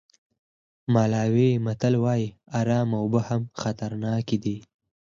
مالاوي 0.93 1.49
متل 1.65 1.93
وایي 2.03 2.27
ارامه 2.59 2.95
اوبه 3.01 3.21
هم 3.29 3.41
خطرناک 3.61 4.27
دي. 4.43 4.57